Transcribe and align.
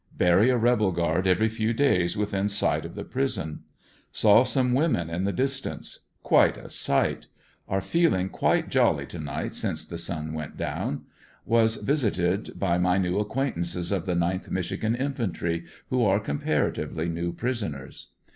Bury 0.17 0.49
a 0.49 0.57
rebel 0.57 0.91
guard 0.91 1.27
every 1.27 1.47
few 1.47 1.73
days 1.73 2.17
within 2.17 2.49
sight 2.49 2.85
of 2.85 2.95
the 2.95 3.03
prison 3.03 3.65
Saw 4.11 4.43
some 4.43 4.73
women 4.73 5.11
in 5.11 5.25
the 5.25 5.31
distance. 5.31 6.07
Quite 6.23 6.57
a 6.57 6.71
sight. 6.71 7.27
Are 7.67 7.81
feeling 7.81 8.27
quite 8.29 8.69
jolly 8.69 9.05
to 9.05 9.19
nit 9.19 9.35
lit 9.43 9.53
since 9.53 9.85
the 9.85 9.99
sun 9.99 10.33
went 10.33 10.57
down 10.57 11.03
Was 11.45 11.75
vis 11.75 12.03
ited 12.03 12.57
by 12.57 12.79
my 12.79 12.97
new 12.97 13.19
acquaintances 13.19 13.91
of 13.91 14.07
the 14.07 14.15
9th 14.15 14.49
Michigan 14.49 14.95
Infantry, 14.95 15.65
who 15.91 16.03
are 16.03 16.19
comparatively 16.19 17.07
new 17.07 17.31
prisoners. 17.31 18.07